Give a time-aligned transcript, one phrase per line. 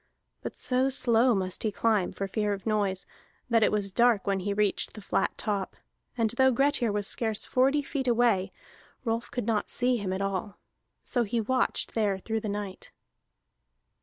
[0.41, 3.05] But so slow must he climb, for fear of noise,
[3.51, 5.75] that it was dark when he reached the flat top;
[6.17, 8.51] and though Grettir was scarce forty feet away,
[9.05, 10.57] Rolf could not see him at all.
[11.03, 12.89] So he watched there through the night.